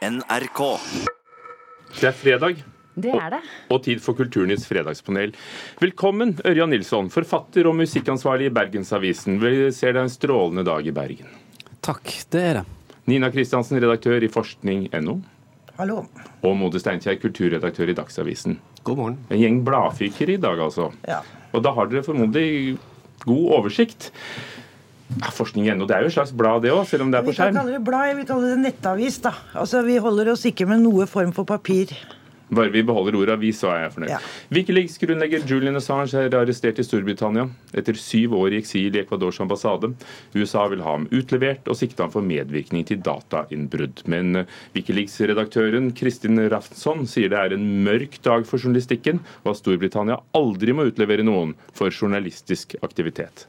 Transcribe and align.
NRK. 0.00 0.60
Det 2.00 2.06
er 2.08 2.14
fredag. 2.16 2.60
Det 2.96 3.10
er 3.12 3.34
det. 3.34 3.40
Og 3.68 3.82
tid 3.84 4.00
for 4.00 4.16
Kulturnytts 4.16 4.64
fredagspanel. 4.64 5.34
Velkommen, 5.80 6.32
Ørjan 6.48 6.72
Nilsson, 6.72 7.10
forfatter 7.12 7.68
og 7.68 7.76
musikkansvarlig 7.76 8.48
i 8.48 8.54
Bergensavisen. 8.56 9.36
Vi 9.42 9.68
ser 9.76 9.92
er 9.92 10.06
en 10.06 10.12
strålende 10.12 10.64
dag 10.64 10.88
i 10.88 10.94
Bergen. 10.96 11.28
Takk, 11.84 12.14
det 12.32 12.40
er 12.40 12.58
det. 12.60 12.64
Nina 13.12 13.28
Kristiansen, 13.32 13.76
redaktør 13.82 14.24
i 14.24 14.32
forskning.no. 14.32 15.18
Hallo. 15.76 15.98
Og 16.48 16.56
Mode 16.56 16.80
Steinkjer, 16.80 17.20
kulturredaktør 17.20 17.92
i 17.92 17.96
Dagsavisen. 18.00 18.56
God 18.88 19.02
morgen. 19.02 19.20
En 19.28 19.40
gjeng 19.42 19.60
bladfykere 19.68 20.38
i 20.38 20.40
dag, 20.40 20.64
altså. 20.64 20.88
Ja. 21.08 21.20
Og 21.52 21.64
da 21.66 21.74
har 21.76 21.92
dere 21.92 22.06
formodentlig 22.08 22.78
god 23.26 23.52
oversikt. 23.58 24.14
Ja, 25.18 25.32
Forskning.no, 25.34 25.88
det 25.90 25.96
er 25.96 26.06
jo 26.06 26.12
et 26.12 26.14
slags 26.14 26.32
blad 26.36 26.62
det 26.62 26.70
òg, 26.70 26.84
selv 26.86 27.02
om 27.04 27.10
det 27.10 27.18
er 27.18 27.26
på 27.26 27.34
kan 27.34 27.50
Vi 27.50 27.58
kalle 27.58 27.74
det 27.74 27.82
blad, 27.84 28.06
jeg 28.12 28.16
vil 28.20 28.30
kalle 28.30 28.54
det 28.54 28.62
nettavis. 28.62 29.18
da. 29.24 29.34
Altså, 29.58 29.82
Vi 29.82 29.98
holder 29.98 30.32
oss 30.32 30.46
ikke 30.46 30.68
med 30.70 30.84
noe 30.86 31.06
form 31.10 31.32
for 31.32 31.44
papir. 31.44 31.92
Bare 32.50 32.70
vi 32.74 32.82
beholder 32.82 33.14
ordet 33.14 33.36
avis, 33.36 33.60
så 33.62 33.68
er 33.70 33.84
jeg 33.84 33.92
fornøyd. 33.94 34.10
Ja. 34.10 34.18
Wikileaks-grunnlegger 34.50 35.44
Julian 35.46 35.78
Assange 35.78 36.18
er 36.18 36.34
arrestert 36.34 36.80
i 36.82 36.86
Storbritannia 36.86 37.44
etter 37.78 37.94
syv 37.94 38.34
år 38.40 38.56
i 38.56 38.58
eksil 38.58 38.96
i 38.96 39.02
Ecuadors 39.04 39.38
ambassade. 39.42 39.92
USA 40.34 40.64
vil 40.72 40.82
ha 40.82 40.96
ham 40.96 41.06
utlevert 41.14 41.70
og 41.70 41.78
sikte 41.78 42.02
ham 42.02 42.10
for 42.10 42.26
medvirkning 42.26 42.82
til 42.88 42.98
datainnbrudd. 43.06 44.02
Men 44.10 44.42
eh, 44.42 44.58
Wikileaks-redaktøren 44.74 45.92
Kristin 45.94 46.42
Raftsson 46.50 47.06
sier 47.06 47.30
det 47.30 47.38
er 47.38 47.54
en 47.54 47.68
mørk 47.86 48.18
dag 48.26 48.42
for 48.50 48.58
journalistikken, 48.58 49.22
og 49.44 49.54
at 49.54 49.62
Storbritannia 49.62 50.18
aldri 50.34 50.74
må 50.74 50.90
utlevere 50.90 51.26
noen 51.26 51.54
for 51.70 51.94
journalistisk 51.94 52.74
aktivitet. 52.82 53.46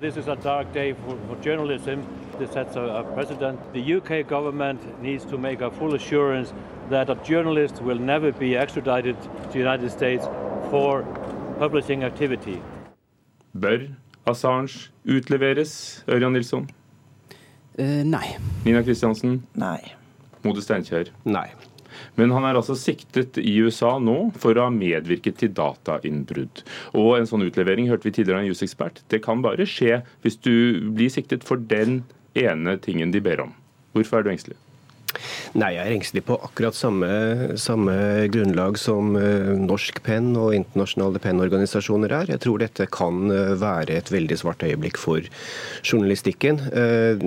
This 0.00 0.16
is 0.16 0.28
a 0.28 0.36
dark 0.36 0.72
day 0.72 0.92
for, 0.92 1.18
for 1.26 1.42
journalism. 1.42 2.06
This 2.38 2.52
sets 2.52 2.76
a, 2.76 2.82
a 2.82 3.02
precedent. 3.14 3.58
The 3.72 3.94
UK 3.96 4.28
government 4.28 4.80
needs 5.02 5.24
to 5.24 5.36
make 5.36 5.60
a 5.60 5.72
full 5.72 5.94
assurance 5.94 6.52
that 6.88 7.10
a 7.10 7.16
journalist 7.16 7.82
will 7.82 7.98
never 7.98 8.30
be 8.30 8.56
extradited 8.56 9.20
to 9.20 9.48
the 9.52 9.58
United 9.58 9.90
States 9.90 10.24
for 10.70 11.02
publishing 11.58 12.04
activity. 12.04 12.62
Bør 13.58 13.88
Assange 14.26 14.90
utleveres, 15.04 16.04
Ørjan 16.08 16.32
Nilsson? 16.32 16.70
Uh, 17.78 18.04
nei. 18.04 18.36
Nina 18.64 18.82
Kristiansen? 18.82 19.42
Nei. 19.54 19.94
Mode 20.44 20.62
Steinkjer? 20.62 21.10
Nei. 21.24 21.48
Men 22.20 22.34
han 22.34 22.46
er 22.48 22.58
altså 22.58 22.76
siktet 22.78 23.40
i 23.40 23.56
USA 23.64 23.96
nå 24.02 24.16
for 24.38 24.58
å 24.58 24.68
ha 24.68 24.74
medvirket 24.74 25.40
til 25.42 25.54
datainnbrudd. 25.56 26.62
Og 26.98 27.16
en 27.18 27.28
sånn 27.30 27.46
utlevering 27.46 27.90
hørte 27.90 28.10
vi 28.10 28.14
tidligere 28.18 28.42
av 28.42 28.46
en 28.46 28.52
jusekspert. 28.52 29.02
Det 29.08 29.22
kan 29.24 29.44
bare 29.44 29.68
skje 29.68 30.02
hvis 30.24 30.40
du 30.44 30.54
blir 30.94 31.12
siktet 31.12 31.46
for 31.46 31.60
den 31.60 32.02
ene 32.38 32.78
tingen 32.82 33.14
de 33.14 33.22
ber 33.24 33.46
om. 33.48 33.54
Hvorfor 33.96 34.20
er 34.20 34.26
du 34.26 34.34
engstelig? 34.34 34.58
Nei, 35.58 35.70
jeg 35.74 35.86
er 35.86 35.94
engstelig 35.94 36.22
på 36.28 36.36
akkurat 36.44 36.76
samme, 36.76 37.08
samme 37.60 37.94
grunnlag 38.32 38.76
som 38.80 39.16
eh, 39.16 39.54
Norsk 39.56 40.02
Penn 40.04 40.34
og 40.38 40.52
internasjonale 40.56 41.22
pennorganisasjoner 41.24 42.12
er. 42.20 42.32
Jeg 42.34 42.42
tror 42.44 42.60
dette 42.60 42.86
kan 42.92 43.32
eh, 43.32 43.54
være 43.58 43.96
et 43.96 44.12
veldig 44.12 44.38
svart 44.38 44.64
øyeblikk 44.66 45.00
for 45.00 45.24
journalistikken. 45.80 46.60
Eh, 46.68 47.24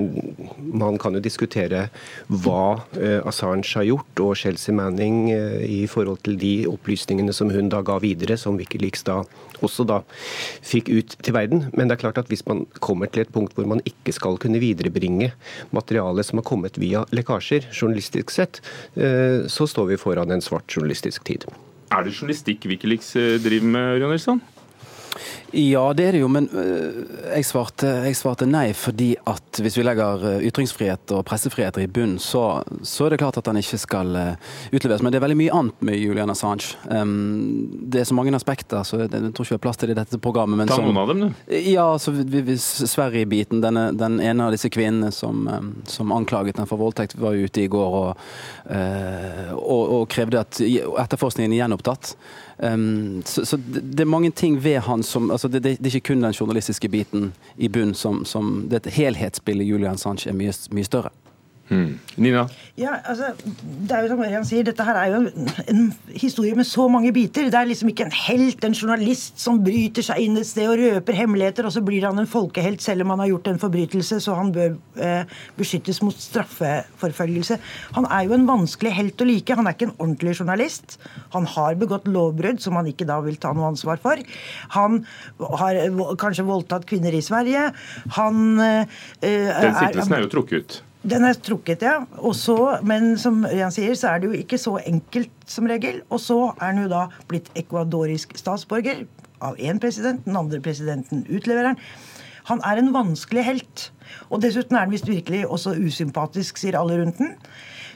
man 0.61 0.99
kan 1.01 1.17
jo 1.17 1.23
diskutere 1.23 1.87
hva 2.29 2.83
Assange 3.27 3.73
har 3.73 3.87
gjort, 3.87 4.21
og 4.23 4.35
Chelsea 4.37 4.75
Manning 4.75 5.31
i 5.31 5.83
forhold 5.89 6.21
til 6.25 6.37
de 6.39 6.53
opplysningene 6.69 7.33
som 7.35 7.49
hun 7.51 7.71
da 7.71 7.81
ga 7.85 7.97
videre, 8.03 8.37
som 8.39 8.59
Wikileaks 8.59 9.05
da 9.07 9.21
også 9.65 9.85
da 9.87 9.99
fikk 10.65 10.89
ut 10.91 11.15
til 11.21 11.35
verden. 11.35 11.65
Men 11.75 11.89
det 11.89 11.97
er 11.97 12.03
klart 12.05 12.21
at 12.21 12.29
hvis 12.31 12.43
man 12.47 12.65
kommer 12.83 13.09
til 13.11 13.25
et 13.25 13.33
punkt 13.33 13.55
hvor 13.57 13.67
man 13.69 13.83
ikke 13.87 14.13
skal 14.15 14.39
kunne 14.41 14.61
viderebringe 14.61 15.31
materiale 15.75 16.25
som 16.25 16.41
har 16.41 16.47
kommet 16.47 16.79
via 16.81 17.03
lekkasjer, 17.13 17.69
journalistisk 17.71 18.31
sett, 18.33 18.61
eh, 18.95 19.47
så 19.47 19.67
står 19.67 19.91
vi 19.93 19.99
foran 20.01 20.31
en 20.31 20.43
svart 20.43 20.67
journalistisk 20.69 21.23
tid. 21.27 21.45
Er 21.91 22.05
det 22.05 22.13
journalistikk 22.15 22.65
Wikileaks 22.71 23.15
eh, 23.19 23.37
driver 23.43 23.71
med, 23.73 23.95
Ørjan 23.97 24.13
Nilsson? 24.15 24.41
Ja, 25.51 25.83
det 25.93 26.05
er 26.07 26.15
det 26.15 26.21
jo, 26.21 26.27
men 26.31 26.47
øh, 26.55 27.01
jeg 27.35 27.45
svarte, 27.45 27.89
jeg 28.05 28.15
svarte 28.15 28.45
nei 28.47 28.69
fordi 28.77 29.09
at 29.27 29.59
hvis 29.59 29.75
vi 29.77 29.83
legger 29.83 30.23
øh, 30.37 30.45
ytringsfrihet 30.47 31.11
og 31.11 31.25
pressefriheter 31.27 31.83
i 31.83 31.89
bunn, 31.91 32.17
så, 32.23 32.61
så 32.87 33.05
er 33.05 33.13
det 33.13 33.19
klart 33.19 33.39
at 33.41 33.49
han 33.51 33.59
ikke 33.59 33.79
skal 33.81 34.15
øh, 34.15 34.31
utleveres. 34.71 35.03
Men 35.03 35.11
det 35.11 35.19
er 35.19 35.25
veldig 35.25 35.39
mye 35.41 35.57
annet 35.57 35.83
med 35.83 35.99
Julian 35.99 36.31
Assange. 36.31 36.77
Um, 36.87 37.67
det 37.91 38.01
er 38.01 38.07
så 38.07 38.15
mange 38.15 38.33
aspekter, 38.35 38.85
så 38.87 39.01
jeg, 39.03 39.11
tror 39.11 39.43
ikke 39.43 39.49
vi 39.51 39.57
har 39.59 39.63
plass 39.65 39.81
til 39.81 39.91
det 39.91 39.97
i 39.97 39.99
dette 39.99 40.21
programmet. 40.23 40.61
Men 40.61 40.71
Ta 40.71 40.79
noen 40.79 41.01
av 41.01 41.11
dem, 41.11 41.25
du. 41.25 41.57
Ja, 41.71 41.87
vi- 42.07 42.57
Sverige-biten. 42.61 43.61
Den 43.61 44.19
ene 44.23 44.47
av 44.47 44.55
disse 44.55 44.71
kvinnene 44.71 45.11
som, 45.11 45.47
eh, 45.51 45.67
som 45.91 46.15
anklaget 46.15 46.55
den 46.61 46.69
for 46.69 46.79
voldtekt, 46.79 47.17
var 47.19 47.35
ute 47.35 47.65
i 47.65 47.67
går 47.71 47.97
og, 48.01 48.23
og, 48.71 49.83
og 49.99 50.07
krevde 50.11 50.39
at 50.39 50.61
etterforskningen 50.61 51.51
er 51.51 51.65
gjenopptatt. 51.65 52.15
Um, 52.61 53.23
så 53.25 53.45
så 53.45 53.57
det, 53.57 53.99
er 53.99 54.05
mange 54.05 54.31
ting 54.31 54.63
ved 54.63 54.79
han 54.85 55.03
som 55.03 55.31
altså 55.31 55.47
det, 55.47 55.63
det, 55.63 55.79
er 55.81 55.95
ikke 55.95 56.13
kun 56.13 56.21
den 56.21 56.33
journalistiske 56.33 56.89
biten 56.89 57.31
i 57.57 57.67
bunn 57.67 57.95
som, 57.97 58.25
som 58.25 58.67
det 58.69 58.85
helhetsbildet 58.85 59.65
Julian 59.65 59.97
Assange 59.97 60.29
er 60.29 60.37
mye, 60.37 60.53
mye 60.69 60.85
større. 60.85 61.09
Nina? 61.71 62.43
Ja, 62.75 62.97
altså, 63.07 63.29
det 63.39 63.93
er 63.95 64.03
jo 64.03 64.09
som 64.11 64.21
Ørjan 64.25 64.45
sier, 64.47 64.65
Dette 64.67 64.83
her 64.83 64.97
er 64.99 65.13
jo 65.13 65.19
en, 65.21 65.51
en 65.71 65.85
historie 66.19 66.55
med 66.57 66.67
så 66.67 66.87
mange 66.91 67.13
biter. 67.15 67.47
Det 67.51 67.57
er 67.57 67.69
liksom 67.69 67.91
ikke 67.91 68.07
en 68.09 68.15
helt, 68.15 68.65
en 68.67 68.75
journalist 68.75 69.39
som 69.39 69.61
bryter 69.63 70.05
seg 70.05 70.19
inn 70.25 70.39
et 70.39 70.49
sted 70.49 70.67
og 70.67 70.81
røper 70.81 71.15
hemmeligheter, 71.21 71.67
og 71.67 71.75
så 71.75 71.83
blir 71.85 72.07
han 72.07 72.19
en 72.19 72.29
folkehelt 72.29 72.83
selv 72.83 73.05
om 73.05 73.13
han 73.15 73.23
har 73.23 73.31
gjort 73.31 73.51
en 73.53 73.61
forbrytelse, 73.61 74.19
så 74.23 74.35
han 74.39 74.51
bør 74.55 74.75
eh, 74.99 75.39
beskyttes 75.59 76.01
mot 76.03 76.17
straffeforfølgelse. 76.25 77.59
Han 77.99 78.09
er 78.11 78.27
jo 78.27 78.35
en 78.35 78.47
vanskelig 78.49 78.95
helt 78.99 79.23
å 79.23 79.29
like. 79.31 79.59
Han 79.61 79.71
er 79.71 79.77
ikke 79.77 79.89
en 79.91 79.97
ordentlig 79.97 80.35
journalist. 80.41 80.99
Han 81.37 81.47
har 81.55 81.79
begått 81.79 82.11
lovbrudd 82.11 82.63
som 82.63 82.79
han 82.79 82.91
ikke 82.91 83.07
da 83.07 83.21
vil 83.23 83.39
ta 83.39 83.55
noe 83.55 83.71
ansvar 83.71 84.01
for. 84.03 84.19
Han 84.75 85.03
har 85.63 85.83
eh, 85.85 86.05
kanskje 86.19 86.47
voldtatt 86.51 86.87
kvinner 86.91 87.15
i 87.15 87.23
Sverige. 87.23 87.69
Han 88.19 88.47
eh, 88.59 89.03
Den 89.23 89.77
siktelsen 89.79 90.19
er 90.19 90.25
jo 90.27 90.33
trukket 90.35 90.63
ut. 90.63 90.81
Den 91.01 91.25
er 91.25 91.33
trukket, 91.33 91.81
ja. 91.81 91.95
Og 92.21 92.35
så, 92.37 92.55
men 92.85 93.15
som 93.17 93.41
Ørjan 93.47 93.73
sier, 93.73 93.95
så 93.97 94.11
er 94.11 94.21
det 94.21 94.29
jo 94.29 94.37
ikke 94.37 94.59
så 94.61 94.75
enkelt 94.85 95.33
som 95.49 95.69
regel. 95.69 96.03
Og 96.13 96.21
så 96.21 96.37
er 96.53 96.67
han 96.67 96.83
jo 96.83 96.91
da 96.91 97.07
blitt 97.31 97.49
ecuadorisk 97.57 98.35
statsborger 98.37 99.07
av 99.41 99.57
én 99.57 99.81
president, 99.81 100.21
den 100.27 100.37
andre 100.37 100.61
presidenten 100.61 101.25
utleverer 101.25 101.73
han. 101.73 101.83
Han 102.49 102.61
er 102.65 102.81
en 102.81 102.93
vanskelig 102.93 103.45
helt. 103.45 103.89
Og 104.29 104.41
dessuten 104.43 104.77
er 104.77 104.85
han 104.85 104.93
visst 104.93 105.09
virkelig 105.09 105.43
også 105.47 105.73
usympatisk, 105.81 106.61
sier 106.61 106.77
alle 106.77 106.99
rundt 107.01 107.21
den. 107.21 107.33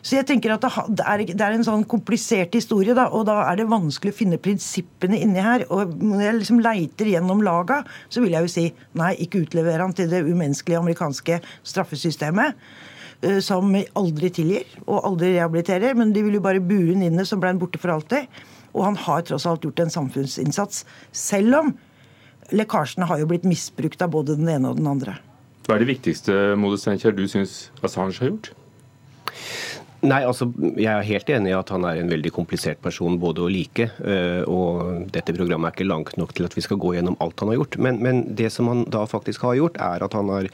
Så 0.06 0.20
jeg 0.20 0.28
tenker 0.30 0.54
at 0.54 0.66
det 0.94 1.06
er, 1.42 1.46
en 1.50 1.66
sånn 1.66 1.86
komplisert 1.90 2.54
historie, 2.54 2.94
da, 2.94 3.08
og 3.10 3.24
da 3.26 3.40
er 3.48 3.58
det 3.58 3.66
vanskelig 3.72 4.14
å 4.14 4.18
finne 4.20 4.38
prinsippene 4.42 5.18
inni 5.18 5.42
her. 5.42 5.66
Og 5.74 5.96
når 5.98 6.22
jeg 6.22 6.40
liksom 6.42 6.62
leiter 6.62 7.10
gjennom 7.10 7.42
laga, 7.46 7.80
så 8.14 8.22
vil 8.22 8.38
jeg 8.38 8.46
jo 8.46 8.54
si 8.54 8.66
nei, 9.02 9.16
ikke 9.26 9.42
utlever 9.48 9.82
han 9.82 9.98
til 9.98 10.12
det 10.14 10.22
umenneskelige 10.26 10.84
amerikanske 10.84 11.40
straffesystemet 11.66 12.54
som 13.44 13.72
aldri 13.74 14.30
tilgir 14.34 14.68
og 14.86 15.02
aldri 15.08 15.34
rehabiliterer, 15.36 15.96
men 15.98 16.14
de 16.16 16.24
vil 16.26 16.38
jo 16.38 16.44
bare 16.46 16.64
bue 16.64 16.94
han 16.94 17.06
inne, 17.08 17.26
så 17.26 17.40
ble 17.40 17.54
han 17.54 17.62
borte 17.62 17.82
for 17.82 17.94
alltid. 17.96 18.28
Og 18.76 18.84
han 18.84 18.98
har 19.06 19.24
tross 19.28 19.46
alt 19.50 19.64
gjort 19.66 19.82
en 19.82 19.94
samfunnsinnsats, 19.94 20.84
selv 21.16 21.60
om 21.62 21.72
lekkasjene 22.54 23.08
har 23.10 23.22
jo 23.22 23.30
blitt 23.30 23.48
misbrukt 23.48 24.04
av 24.04 24.12
både 24.14 24.36
den 24.38 24.52
ene 24.52 24.70
og 24.70 24.82
den 24.82 24.90
andre. 24.92 25.18
Hva 25.66 25.78
er 25.78 25.82
det 25.82 25.96
viktigste 25.96 26.34
Mode 26.62 26.78
Steinkjer, 26.78 27.16
du 27.16 27.26
syns 27.32 27.72
Assange 27.82 28.20
har 28.20 28.30
gjort? 28.30 28.52
Nei, 30.06 30.22
altså, 30.28 30.48
Jeg 30.78 30.92
er 30.92 31.08
helt 31.08 31.30
enig 31.34 31.52
i 31.52 31.56
at 31.58 31.72
han 31.74 31.86
er 31.88 32.00
en 32.02 32.12
veldig 32.12 32.32
komplisert 32.36 32.82
person 32.84 33.18
både 33.22 33.42
å 33.46 33.50
like. 33.52 33.90
eh, 34.06 34.44
Og 34.46 35.08
dette 35.12 35.34
programmet 35.34 35.72
er 35.72 35.76
ikke 35.76 35.88
langt 35.90 36.18
nok 36.20 36.34
til 36.38 36.46
at 36.46 36.54
vi 36.56 36.62
skal 36.62 36.78
gå 36.82 36.94
gjennom 36.96 37.18
alt 37.24 37.40
han 37.42 37.50
har 37.52 37.58
gjort. 37.60 37.78
Men, 37.82 38.00
men 38.04 38.22
det 38.36 38.52
som 38.54 38.68
han 38.70 38.84
da 38.94 39.06
faktisk 39.10 39.42
har 39.48 39.56
gjort, 39.58 39.80
er 39.82 40.04
at 40.06 40.14
han 40.14 40.30
har 40.30 40.50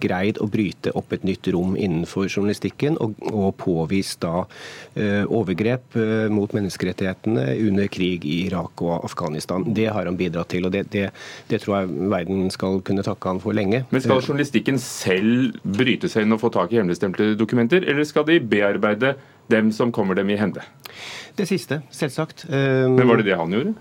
greid 0.00 0.38
å 0.40 0.48
bryte 0.50 0.92
opp 0.96 1.12
et 1.12 1.24
nytt 1.26 1.48
rom 1.52 1.74
innenfor 1.76 2.28
journalistikken 2.30 2.96
og, 3.02 3.14
og 3.30 3.50
påvist 3.60 4.22
da 4.24 4.46
eh, 4.96 5.24
overgrep 5.28 5.98
eh, 6.00 6.28
mot 6.32 6.54
menneskerettighetene 6.56 7.44
under 7.68 7.90
krig 7.92 8.24
i 8.24 8.40
Irak 8.46 8.80
og 8.84 9.04
Afghanistan. 9.04 9.66
Det 9.74 9.90
har 9.92 10.08
han 10.08 10.16
bidratt 10.18 10.48
til, 10.54 10.64
og 10.68 10.72
det, 10.72 10.86
det, 10.94 11.10
det 11.50 11.60
tror 11.64 11.82
jeg 11.82 12.08
verden 12.14 12.48
skal 12.54 12.80
kunne 12.86 13.04
takke 13.06 13.28
han 13.34 13.42
for 13.42 13.52
lenge. 13.56 13.84
Men 13.92 14.04
Skal 14.04 14.22
journalistikken 14.24 14.80
selv 14.80 15.58
bryte 15.64 16.08
seg 16.08 16.24
inn 16.24 16.32
og 16.36 16.40
få 16.42 16.52
tak 16.54 16.72
i 16.72 16.80
hemmeligstemte 16.80 17.32
dokumenter, 17.38 17.84
eller 17.90 18.06
skal 18.08 18.24
de 18.28 18.40
bearbeide 18.40 18.93
dem 19.50 19.72
som 19.72 19.92
kommer 19.92 20.14
dem 20.14 20.30
i 20.30 20.36
hende? 20.40 20.62
Det 21.36 21.46
siste, 21.50 21.82
selvsagt. 21.90 22.46
Eh, 22.48 22.88
Men 22.88 23.08
Var 23.08 23.16
det 23.16 23.26
det 23.26 23.36
han 23.36 23.50
gjorde? 23.52 23.74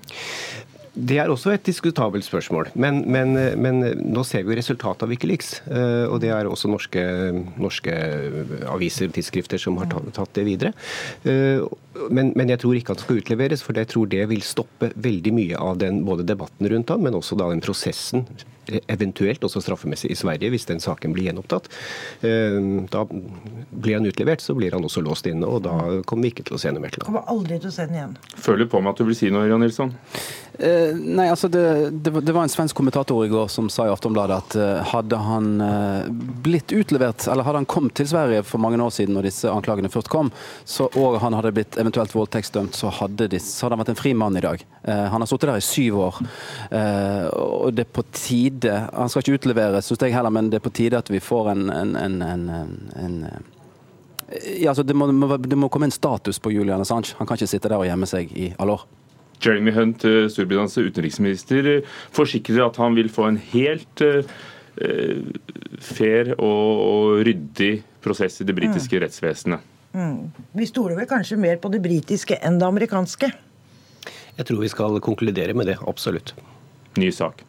Det 0.93 1.17
er 1.17 1.29
også 1.33 1.49
et 1.55 1.63
diskutabelt 1.65 2.21
spørsmål. 2.25 2.67
Men, 2.77 2.99
men, 3.09 3.33
men 3.57 3.79
nå 4.13 4.21
ser 4.29 4.43
vi 4.45 4.53
jo 4.53 4.57
resultatet 4.59 5.01
av 5.01 5.09
Wikileaks. 5.09 5.61
eh, 5.65 6.05
Og 6.05 6.19
det 6.21 6.29
er 6.29 6.45
også 6.45 6.69
norske, 6.69 7.01
norske 7.57 7.95
aviser 8.69 9.09
og 9.09 9.15
tidsskrifter 9.15 9.57
som 9.61 9.77
har 9.81 9.89
tatt, 9.89 10.11
tatt 10.13 10.33
det 10.37 10.45
videre. 10.45 10.73
Eh, 11.95 12.09
Men, 12.09 12.33
men 12.35 12.49
jeg 12.49 12.63
tror 12.63 12.77
ikke 12.77 12.95
han 12.95 13.03
skal 13.03 13.21
utleveres, 13.21 13.63
for 13.65 13.77
jeg 13.77 13.91
tror 13.91 14.09
det 14.09 14.25
vil 14.29 14.41
stoppe 14.41 14.91
veldig 14.95 15.33
mye 15.33 15.59
av 15.59 15.77
den 15.77 16.03
både 16.05 16.25
debatten 16.27 16.69
rundt 16.69 16.89
han, 16.89 17.03
men 17.03 17.15
også 17.19 17.37
da 17.39 17.49
den 17.49 17.63
prosessen 17.63 18.27
eventuelt 18.87 19.43
også 19.43 19.61
straffemessig 19.63 20.11
i 20.13 20.15
Sverige 20.17 20.51
hvis 20.53 20.67
den 20.69 20.79
saken 20.83 21.13
blir 21.15 21.29
gjenopptatt. 21.29 21.69
Eh, 22.23 22.59
da 22.91 23.03
blir 23.07 23.97
han 23.97 24.07
utlevert, 24.07 24.41
så 24.41 24.55
blir 24.55 24.75
han 24.75 24.85
også 24.85 25.03
låst 25.03 25.27
inne, 25.29 25.47
og 25.47 25.65
da 25.67 25.75
kommer 26.07 26.27
vi 26.27 26.33
ikke 26.33 26.47
til 26.47 26.57
å 26.57 26.61
se 26.61 26.71
noe 26.71 26.83
mer 26.83 26.93
til 26.93 27.03
ham. 27.03 27.11
Kommer 27.11 27.27
aldri 27.33 27.59
til 27.59 27.71
å 27.71 27.75
se 27.75 27.87
den 27.89 27.99
igjen. 27.99 28.15
Føler 28.35 28.69
på 28.71 28.81
meg 28.81 28.93
at 28.93 29.03
du 29.03 29.09
vil 29.09 29.19
si 29.19 29.31
noe, 29.33 29.47
Jan 29.49 29.63
Nilsson? 29.63 29.93
Eh, 30.53 30.93
nei, 30.93 31.25
altså 31.33 31.49
det, 31.49 31.63
det, 32.05 32.11
det, 32.13 32.33
var 32.33 32.45
en 32.45 32.51
svensk 32.51 32.77
kommentator 32.77 33.23
i 33.25 33.31
går 33.31 33.47
som 33.49 33.71
sa 33.73 33.87
i 33.87 33.93
Aftonbladet 33.93 34.35
at 34.37 34.57
uh, 34.59 34.91
hadde 34.91 35.17
han 35.17 35.47
uh, 35.57 36.05
blitt 36.45 36.69
utlevert, 36.77 37.25
eller 37.25 37.47
hadde 37.47 37.63
han 37.63 37.69
kommet 37.69 37.95
til 37.97 38.11
Sverige 38.11 38.43
for 38.45 38.61
mange 38.61 38.77
år 38.77 38.93
siden 38.93 39.17
når 39.17 39.31
disse 39.31 39.49
anklagene 39.49 39.89
først 39.89 40.11
kom, 40.13 40.29
så, 40.61 40.85
og 40.93 41.17
han 41.23 41.33
hadde 41.33 41.55
blitt 41.57 41.79
eventuelt 41.83 42.15
voldtektsdømt, 42.15 42.77
så 42.79 42.91
hadde, 43.01 43.29
de, 43.31 43.39
så 43.43 43.65
hadde 43.65 43.77
han 43.77 43.83
vært 43.83 43.93
en 43.93 44.01
fri 44.01 44.13
mann 44.17 44.39
i 44.39 44.43
dag. 44.43 44.63
Eh, 44.83 45.05
han 45.13 45.23
har 45.23 45.29
sittet 45.29 45.51
der 45.51 45.61
i 45.61 45.65
syv 45.67 45.99
år, 46.07 46.21
og 47.33 47.73
det 47.75 47.85
er 47.85 47.91
på 47.93 48.03
tide 48.15 48.73
Han 48.93 49.11
skal 49.11 49.23
ikke 49.23 49.39
utleveres, 49.41 49.87
syns 49.87 50.05
jeg 50.07 50.15
heller, 50.15 50.33
men 50.33 50.49
det 50.51 50.59
er 50.59 50.65
på 50.65 50.73
tide 50.73 50.99
at 50.99 51.11
vi 51.11 51.21
får 51.23 51.51
en, 51.53 51.67
en, 51.69 51.95
en, 51.99 52.49
en 53.03 53.17
ja, 54.57 54.71
altså 54.71 54.83
det, 54.83 54.95
må, 54.97 55.07
det 55.37 55.57
må 55.59 55.69
komme 55.69 55.89
en 55.89 55.93
status 55.93 56.39
på 56.41 56.51
Julian 56.53 56.81
Assange. 56.81 57.13
Han 57.19 57.27
kan 57.27 57.37
ikke 57.37 57.51
sitte 57.51 57.69
der 57.69 57.81
og 57.81 57.87
gjemme 57.87 58.09
seg 58.09 58.31
i 58.33 58.51
alle 58.57 58.77
år. 58.77 58.85
Jeremy 59.43 59.73
Hunt, 59.75 60.05
eh, 60.07 60.27
Storbritannias 60.31 60.77
utenriksminister, 60.77 61.69
eh, 61.77 61.93
forsikrer 62.15 62.63
at 62.65 62.79
han 62.79 62.95
vil 62.95 63.11
få 63.11 63.27
en 63.27 63.39
helt 63.51 64.03
uh, 64.03 64.23
fair 65.83 66.31
og, 66.39 67.19
ryddig 67.27 67.83
prosess 68.01 68.39
i 68.41 68.47
det 68.47 68.55
britiske 68.57 68.95
mm. 68.97 69.01
rettsvesenet. 69.03 69.72
Mm. 69.93 70.33
Vi 70.57 70.67
stoler 70.69 70.97
vel 70.97 71.09
kanskje 71.09 71.39
mer 71.39 71.61
på 71.61 71.71
det 71.73 71.83
britiske 71.83 72.39
enn 72.41 72.59
det 72.61 72.69
amerikanske? 72.69 73.31
Jeg 74.33 74.49
tror 74.49 74.61
vi 74.63 74.71
skal 74.73 75.01
konkludere 75.05 75.53
med 75.57 75.69
det, 75.69 75.77
absolutt. 75.85 76.33
Ny 76.97 77.11
sak 77.13 77.45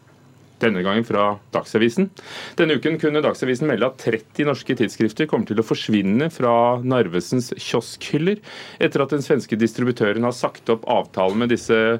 denne 0.64 0.82
gangen 0.84 1.04
fra 1.06 1.34
Dagsavisen. 1.54 2.10
Denne 2.58 2.78
uken 2.78 2.98
kunne 3.02 3.22
Dagsavisen 3.24 3.68
melde 3.68 3.88
at 3.90 4.00
30 4.04 4.48
norske 4.48 4.76
tidsskrifter 4.78 5.28
kommer 5.30 5.48
til 5.48 5.60
å 5.60 5.66
forsvinne 5.66 6.30
fra 6.32 6.54
Narvesens 6.84 7.52
kioskhyller, 7.58 8.40
etter 8.82 9.04
at 9.04 9.14
den 9.14 9.24
svenske 9.24 9.58
distributøren 9.60 10.26
har 10.26 10.36
sagt 10.36 10.70
opp 10.72 10.86
avtalen 10.90 11.44
med 11.44 11.52
disse 11.54 11.98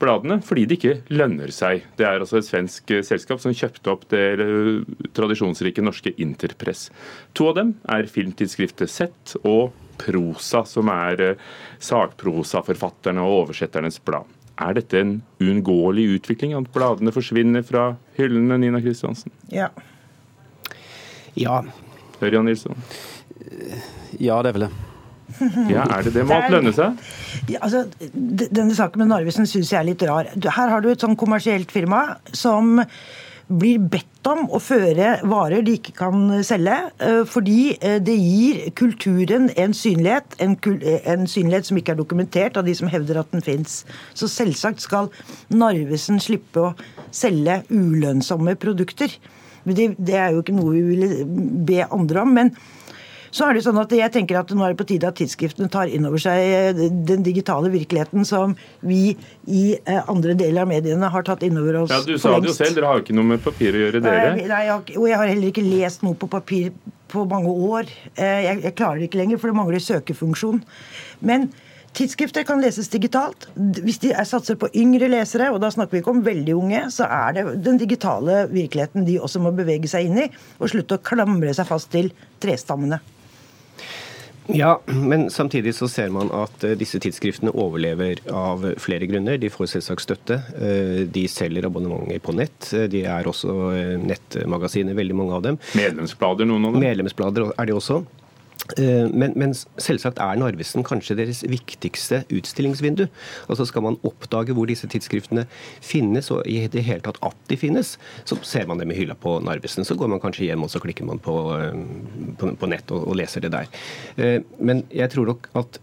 bladene 0.00 0.38
fordi 0.44 0.66
det 0.68 0.78
ikke 0.78 0.94
lønner 1.14 1.52
seg. 1.54 1.86
Det 1.98 2.06
er 2.06 2.20
altså 2.20 2.40
et 2.40 2.48
svensk 2.48 2.92
selskap 3.06 3.42
som 3.42 3.54
kjøpte 3.56 3.92
opp 3.92 4.06
det 4.12 4.26
tradisjonsrike 5.16 5.84
norske 5.84 6.12
Interpress. 6.22 6.88
To 7.36 7.50
av 7.50 7.58
dem 7.60 7.74
er 7.92 8.10
filmtidsskriftet 8.10 8.92
Sett 8.92 9.36
og 9.42 9.74
Prosa, 9.96 10.64
som 10.68 10.90
er 10.92 11.36
sakprosaforfatterne 11.80 13.22
og 13.24 13.46
oversetternes 13.46 14.00
blad. 14.04 14.28
Er 14.56 14.76
dette 14.76 15.00
en 15.00 15.16
uunngåelig 15.40 16.06
utvikling, 16.16 16.54
at 16.56 16.70
bladene 16.72 17.12
forsvinner 17.12 17.64
fra 17.64 17.90
hyllene, 18.16 18.56
Nina 18.60 18.80
Kristiansen? 18.80 19.32
Ja. 19.52 19.68
Ja. 21.36 21.60
Ørjan 22.24 22.48
Nilsson? 22.48 22.76
Ja, 24.16 24.40
det 24.40 24.52
er 24.52 24.56
vel 24.56 24.68
det. 24.68 24.85
Ja, 25.74 25.84
Er 25.98 26.06
det 26.06 26.14
det? 26.14 26.24
Må 26.26 26.38
alt 26.38 26.52
lønne 26.54 26.72
seg? 26.76 26.98
Ja, 27.50 27.60
altså, 27.66 27.84
denne 28.14 28.74
saken 28.76 29.02
med 29.02 29.12
Narvesen 29.12 29.48
syns 29.48 29.72
jeg 29.72 29.80
er 29.80 29.88
litt 29.88 30.02
rar. 30.06 30.30
Her 30.32 30.74
har 30.74 30.82
du 30.84 30.90
et 30.92 31.02
sånn 31.02 31.18
kommersielt 31.18 31.72
firma 31.74 32.18
som 32.36 32.80
blir 33.46 33.78
bedt 33.78 34.26
om 34.26 34.48
å 34.50 34.58
føre 34.58 35.20
varer 35.30 35.62
de 35.62 35.76
ikke 35.78 35.92
kan 36.00 36.24
selge, 36.46 36.76
eh, 36.98 37.20
fordi 37.30 37.76
eh, 37.76 38.00
det 38.02 38.16
gir 38.18 38.72
kulturen 38.78 39.46
en 39.54 39.74
synlighet, 39.76 40.34
en, 40.42 40.56
en 41.06 41.28
synlighet 41.30 41.68
som 41.68 41.78
ikke 41.78 41.94
er 41.94 42.00
dokumentert 42.00 42.58
av 42.58 42.66
de 42.66 42.74
som 42.74 42.90
hevder 42.90 43.20
at 43.22 43.30
den 43.30 43.44
fins. 43.46 43.84
Så 44.18 44.26
selvsagt 44.30 44.82
skal 44.82 45.12
Narvesen 45.54 46.18
slippe 46.22 46.64
å 46.64 46.74
selge 47.14 47.60
ulønnsomme 47.70 48.56
produkter. 48.58 49.14
Det, 49.66 49.92
det 49.98 50.18
er 50.18 50.34
jo 50.34 50.42
ikke 50.42 50.56
noe 50.56 50.74
vi 50.74 50.82
ville 50.90 51.28
be 51.66 51.86
andre 51.86 52.26
om. 52.26 52.34
men 52.34 52.52
så 53.36 53.50
er 53.50 53.56
det 53.56 53.64
sånn 53.66 53.80
at 53.80 53.92
jeg 53.92 54.12
tenker 54.14 54.38
at 54.40 54.52
Nå 54.56 54.64
er 54.64 54.72
det 54.72 54.80
på 54.80 54.86
tide 54.88 55.10
at 55.10 55.18
tidsskriftene 55.18 55.68
tar 55.72 55.90
inn 55.92 56.06
over 56.08 56.20
seg 56.22 56.40
eh, 56.46 56.82
den 57.10 57.24
digitale 57.26 57.68
virkeligheten 57.72 58.24
som 58.28 58.54
vi 58.86 59.16
i 59.44 59.64
eh, 59.76 60.00
andre 60.08 60.36
deler 60.38 60.64
av 60.64 60.70
mediene 60.70 61.10
har 61.12 61.26
tatt 61.26 61.44
inn 61.46 61.58
over 61.60 61.82
oss 61.82 61.92
ja, 61.92 62.00
Du 62.06 62.16
sa 62.22 62.36
det 62.40 62.52
jo 62.52 62.56
selv, 62.56 62.78
dere 62.78 62.90
har 62.90 63.00
jo 63.00 63.06
ikke 63.06 63.18
noe 63.18 63.32
med 63.34 63.44
papir 63.44 63.76
å 63.76 63.84
gjøre, 63.84 64.02
dere. 64.04 64.32
Nei, 64.38 64.48
nei, 64.48 64.64
og 64.72 65.08
jeg 65.10 65.20
har 65.20 65.28
heller 65.28 65.52
ikke 65.52 65.66
lest 65.66 66.06
noe 66.06 66.16
på 66.18 66.30
papir 66.32 66.72
på 67.12 67.22
mange 67.28 67.52
år. 67.52 67.92
Eh, 68.16 68.42
jeg, 68.48 68.64
jeg 68.64 68.76
klarer 68.78 69.02
det 69.02 69.10
ikke 69.10 69.20
lenger, 69.20 69.40
for 69.42 69.52
det 69.52 69.58
mangler 69.60 69.84
søkefunksjon. 69.84 70.64
Men 71.26 71.50
Tidsskrifter 71.96 72.44
kan 72.44 72.60
leses 72.60 72.90
digitalt. 72.92 73.46
Hvis 73.56 74.02
de 74.02 74.10
satser 74.28 74.58
på 74.60 74.68
yngre 74.76 75.08
lesere, 75.08 75.48
og 75.48 75.62
da 75.62 75.70
snakker 75.72 75.96
vi 75.96 76.02
ikke 76.02 76.12
om 76.12 76.20
veldig 76.26 76.56
unge, 76.58 76.82
så 76.92 77.06
er 77.08 77.38
det 77.38 77.44
den 77.64 77.80
digitale 77.80 78.42
virkeligheten 78.50 79.06
de 79.06 79.16
også 79.16 79.40
må 79.40 79.54
bevege 79.56 79.88
seg 79.88 80.10
inn 80.10 80.20
i, 80.26 80.30
og 80.60 80.74
slutte 80.74 80.98
å 80.98 81.04
klamre 81.08 81.54
seg 81.56 81.70
fast 81.70 81.88
til 81.94 82.10
trestammene. 82.42 83.00
Ja, 84.46 84.80
men 84.86 85.30
samtidig 85.30 85.74
så 85.74 85.88
ser 85.90 86.12
man 86.14 86.28
at 86.34 86.64
eh, 86.64 86.76
disse 86.78 87.00
tidsskriftene 87.02 87.50
overlever 87.50 88.20
av 88.30 88.62
flere 88.82 89.08
grunner. 89.10 89.40
De 89.42 89.50
får 89.50 89.72
selvsagt 89.72 90.04
støtte. 90.04 90.38
Eh, 90.54 91.00
de 91.10 91.24
selger 91.30 91.66
abonnementer 91.66 92.22
på 92.22 92.34
nett. 92.36 92.68
Eh, 92.72 92.86
de 92.92 93.02
er 93.10 93.26
også 93.26 93.56
nettmagasiner, 94.06 94.94
veldig 94.98 95.18
mange 95.18 95.34
av 95.38 95.42
dem. 95.48 95.58
Medlemsblader, 95.78 96.46
noen 96.46 96.68
av 96.68 96.76
dem? 96.76 96.86
Medlemsblader 96.86 97.50
er 97.56 97.70
de 97.70 97.74
også. 97.74 98.04
Eh, 98.78 99.06
men, 99.12 99.34
men, 99.38 99.54
selvsagt 99.54 100.18
er 100.22 100.38
Narvesen 100.40 100.84
kanskje 100.86 101.16
deres 101.18 101.42
viktigste 101.46 102.22
utstillingsvindu. 102.34 103.06
Altså 103.50 103.66
Skal 103.68 103.84
man 103.86 103.98
oppdage 104.06 104.56
hvor 104.56 104.68
disse 104.68 104.88
tidsskriftene 104.90 105.46
finnes, 105.84 106.30
og 106.34 106.42
i 106.50 106.58
det 106.72 106.84
hele 106.86 107.04
tatt 107.06 107.20
at 107.26 107.38
de 107.50 107.58
finnes, 107.60 107.94
så 108.26 108.38
ser 108.42 108.66
man 108.68 108.82
dem 108.82 108.92
i 108.92 108.98
hylla 108.98 109.16
på 109.18 109.38
Narvesen. 109.44 109.86
Så 109.86 109.98
går 109.98 110.10
man 110.12 110.22
kanskje 110.22 110.48
hjem 110.48 110.66
og 110.66 110.72
så 110.72 110.82
klikker 110.82 111.06
man 111.08 111.22
på, 111.22 111.36
eh, 111.56 111.82
på, 112.40 112.52
på 112.58 112.70
nett 112.72 112.90
og, 112.94 113.06
og, 113.06 113.18
leser 113.20 113.44
det 113.44 113.54
der. 113.54 113.70
Eh, 114.20 114.38
men 114.58 114.84
jeg 114.94 115.12
tror 115.14 115.32
nok 115.32 115.50
at 115.56 115.80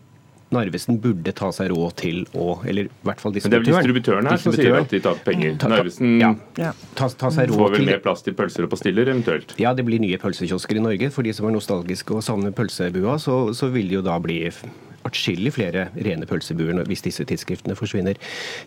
Narvesen 0.53 0.99
burde 1.03 1.33
ta 1.35 1.49
seg 1.55 1.71
råd 1.73 1.97
til 1.99 2.23
å 2.37 2.59
Eller 2.69 2.89
i 2.89 3.07
hvert 3.07 3.23
fall 3.23 3.35
distributøren. 3.35 3.63
Men 3.63 3.65
det 3.65 3.73
er 3.73 3.75
vel 3.75 3.81
distributøren 3.81 4.31
her 4.31 4.43
som 4.43 4.55
sier 4.55 4.77
at 4.79 4.93
de 4.93 5.01
tar 5.03 5.19
penger. 5.25 5.57
Narvesen 5.73 6.15
ja, 6.21 6.31
ta, 6.97 7.09
ta 7.09 7.33
seg 7.33 7.51
råd 7.51 7.59
får 7.59 7.77
vel 7.77 7.89
mer 7.91 8.01
plass 8.05 8.25
til 8.25 8.37
pølser 8.37 8.67
og 8.67 8.73
pastiller 8.73 9.09
eventuelt? 9.13 9.55
Ja, 9.61 9.73
det 9.77 9.85
blir 9.87 10.01
nye 10.03 10.19
pølsekiosker 10.21 10.79
i 10.79 10.85
Norge. 10.85 11.11
For 11.13 11.25
de 11.25 11.35
som 11.35 11.49
er 11.49 11.55
nostalgiske 11.57 12.15
og 12.15 12.25
savner 12.25 12.55
pølsebua, 12.55 13.19
så, 13.21 13.37
så 13.57 13.69
vil 13.73 13.91
det 13.91 13.99
jo 14.01 14.05
da 14.05 14.17
bli 14.23 14.41
atskillig 15.07 15.53
flere 15.57 15.87
rene 16.05 16.27
pølsebuer 16.29 16.83
hvis 16.87 17.05
disse 17.05 17.25
tidsskriftene 17.27 17.75
forsvinner. 17.79 18.19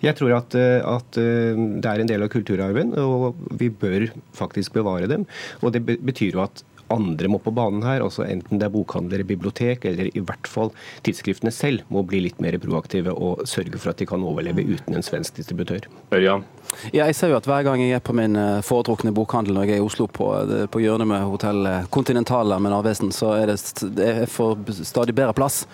Jeg 0.04 0.16
tror 0.18 0.36
at, 0.38 0.56
eh, 0.58 0.80
at, 0.84 1.20
eh, 1.20 1.56
det 1.56 1.90
er 1.90 2.02
en 2.02 2.12
del 2.12 2.22
av 2.22 2.32
kulturarven, 2.32 2.94
og 2.98 3.36
vi 3.58 3.70
bør 3.70 4.10
faktisk 4.36 4.76
bevare 4.76 5.08
dem. 5.08 5.26
Og 5.62 5.72
det 5.72 5.84
betyr 5.86 6.36
jo 6.36 6.44
at 6.44 6.64
andre 6.92 7.30
må 7.30 7.40
på 7.42 7.52
banen 7.54 7.84
her. 7.86 8.04
altså 8.04 8.24
Enten 8.26 8.60
det 8.60 8.68
er 8.68 8.74
bokhandlere, 8.74 9.26
bibliotek, 9.26 9.84
eller 9.88 10.10
i 10.12 10.22
hvert 10.22 10.50
fall 10.50 10.72
tidsskriftene 11.06 11.52
selv 11.54 11.86
må 11.92 12.04
bli 12.06 12.22
litt 12.26 12.40
mer 12.42 12.58
proaktive 12.62 13.14
og 13.14 13.46
sørge 13.48 13.78
for 13.78 13.92
at 13.92 14.02
de 14.02 14.08
kan 14.08 14.24
overleve 14.24 14.64
uten 14.66 14.96
en 14.96 15.06
svensk 15.06 15.40
distributør. 15.40 15.88
Ørjan? 16.14 16.46
Ja, 16.90 17.06
jeg 17.06 17.14
ser 17.14 17.30
jo 17.30 17.38
at 17.38 17.46
Hver 17.46 17.62
gang 17.62 17.80
jeg 17.80 17.94
er 17.94 18.02
på 18.04 18.14
min 18.16 18.36
eh, 18.36 18.62
foretrukne 18.66 19.14
bokhandel 19.14 19.54
når 19.54 19.68
jeg 19.68 19.76
er 19.76 19.82
i 19.82 19.86
Oslo, 19.86 20.08
på, 20.10 20.32
eh, 20.42 20.66
på 20.70 20.82
hjørnet 20.82 21.08
med 21.08 21.26
hotell 21.26 21.68
Continentale 21.94 22.58
med 22.62 22.74
Narvesen, 22.74 23.12
så 23.14 23.36
er 23.38 23.52
det, 23.52 23.60
jeg 23.96 24.26
får 24.30 24.58
stadig 24.82 25.14
bedre 25.14 25.36
plass. 25.36 25.64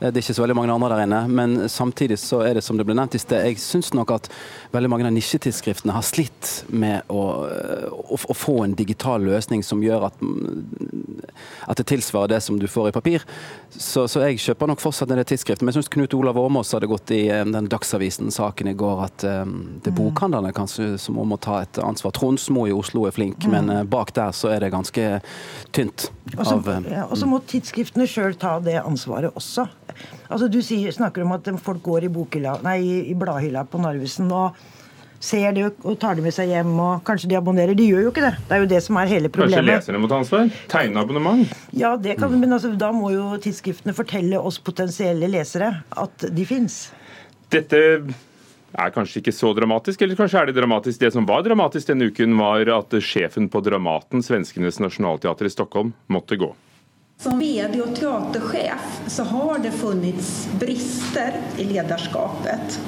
Eh, 0.00 0.08
det 0.08 0.18
er 0.18 0.24
ikke 0.24 0.36
så 0.38 0.44
veldig 0.44 0.56
mange 0.58 0.74
andre 0.74 0.90
der 0.94 1.04
inne. 1.06 1.20
Men 1.28 1.68
samtidig 1.68 2.18
så 2.18 2.42
er 2.46 2.58
det 2.58 2.64
som 2.64 2.78
det 2.78 2.86
ble 2.88 2.96
nevnt 2.98 3.16
i 3.16 3.22
sted, 3.22 3.44
jeg 3.46 3.60
syns 3.62 3.92
nok 3.96 4.14
at 4.16 4.30
veldig 4.74 4.90
mange 4.90 5.08
av 5.08 5.14
nisjetidsskriftene 5.14 5.94
har 5.94 6.06
slitt 6.06 6.64
med 6.68 7.08
å, 7.12 7.22
å, 7.90 8.18
å, 8.18 8.36
få 8.36 8.62
en 8.64 8.76
digital 8.78 9.22
løsning 9.26 9.64
som 9.66 9.82
gjør 9.84 10.08
at, 10.10 10.22
at 11.66 11.80
det 11.80 11.86
tilsvarer 11.90 12.34
det 12.34 12.40
som 12.44 12.58
du 12.60 12.66
får 12.68 12.88
i 12.88 12.92
papir. 12.92 13.24
Så, 13.70 14.06
så 14.10 14.24
jeg 14.24 14.40
kjøper 14.42 14.70
nok 14.70 14.82
fortsatt 14.82 15.10
en 15.10 15.20
del 15.20 15.28
tidsskrifter. 15.28 15.64
Men 15.64 15.72
jeg 15.72 15.80
syns 15.80 15.92
Knut 15.94 16.16
Olav 16.18 16.38
Åmås 16.40 16.72
hadde 16.74 16.90
gått 16.90 17.12
i 17.14 17.22
den 17.28 17.68
Dagsavisen-saken 17.70 18.72
i 18.72 18.76
går 18.78 19.04
at 19.06 19.26
um, 19.26 19.54
det 19.80 19.92
er 19.92 19.96
mm. 19.96 20.00
bokhandlerne 20.00 20.54
kanskje 20.56 20.92
som 21.00 21.20
må 21.20 21.38
ta 21.42 21.60
et 21.64 21.80
ansvar. 21.84 22.14
Tronsmo 22.16 22.66
i 22.68 22.74
Oslo 22.74 23.06
er 23.08 23.14
flink, 23.16 23.44
mm. 23.44 23.54
men 23.54 23.72
uh, 23.72 23.82
bak 23.88 24.14
der 24.16 24.34
så 24.36 24.52
er 24.54 24.64
det 24.64 24.72
ganske 24.74 25.06
tynt. 25.76 26.10
Og 26.36 27.16
så 27.18 27.28
må 27.28 27.42
tidsskriftene 27.50 28.08
sjøl 28.10 28.36
ta 28.40 28.58
det 28.64 28.80
ansvaret 28.82 29.34
også. 29.36 29.68
Altså 30.30 30.48
Du 30.50 30.60
sier, 30.64 30.92
snakker 30.94 31.24
om 31.24 31.34
at 31.36 31.48
folk 31.62 31.82
går 31.84 32.06
i, 32.06 32.12
bokhylla, 32.12 32.58
nei, 32.66 32.78
i 33.10 33.16
bladhylla 33.18 33.66
på 33.68 33.80
Narvesen 33.82 34.30
og 34.32 34.58
ser 35.20 35.52
det 35.52 35.66
og 35.68 35.98
tar 36.00 36.16
det 36.16 36.24
med 36.24 36.34
seg 36.34 36.50
hjem, 36.54 36.72
og 36.80 37.04
kanskje 37.06 37.28
de 37.30 37.36
abonnerer. 37.38 37.76
De 37.76 37.86
gjør 37.90 38.06
jo 38.06 38.12
ikke 38.14 38.24
det. 38.24 38.32
Det 38.48 38.56
er 38.56 38.64
jo 38.64 38.70
det 38.72 38.80
som 38.86 38.98
er 39.00 39.10
hele 39.10 39.30
problemet. 39.32 39.60
Kanskje 39.60 39.76
leserne 39.76 40.00
må 40.00 40.08
ta 40.10 40.20
ansvar? 40.22 40.48
Tegne 40.72 41.04
abonnement? 41.04 41.52
Ja, 41.76 41.92
det 42.00 42.16
kan, 42.20 42.32
men 42.40 42.56
altså, 42.56 42.72
da 42.80 42.90
må 42.96 43.12
jo 43.12 43.28
tidsskriftene 43.44 43.94
fortelle 43.96 44.40
oss 44.40 44.58
potensielle 44.64 45.28
lesere 45.30 45.74
at 46.00 46.26
de 46.32 46.48
fins. 46.48 46.86
Dette 47.52 47.82
er 48.70 48.94
kanskje 48.94 49.20
ikke 49.20 49.34
så 49.34 49.52
dramatisk, 49.56 50.02
eller 50.06 50.18
kanskje 50.18 50.40
er 50.40 50.50
det 50.50 50.56
dramatisk. 50.56 51.00
Det 51.02 51.12
som 51.12 51.28
var 51.28 51.44
dramatisk 51.44 51.90
denne 51.90 52.08
uken, 52.10 52.36
var 52.38 52.70
at 52.78 52.96
sjefen 53.04 53.50
på 53.50 53.62
Dramaten, 53.66 54.24
svenskenes 54.24 54.80
nasjonalteater 54.80 55.48
i 55.48 55.52
Stockholm, 55.52 55.92
måtte 56.08 56.38
gå. 56.40 56.52
Som 57.20 57.38
VD 57.38 57.74
og 57.84 57.90
teatersjef 57.98 59.00
så 59.12 59.24
har 59.28 59.58
det 59.60 59.74
funnits 59.76 60.48
brister 60.60 61.34
i 61.60 61.66
lederskapet. 61.68 62.78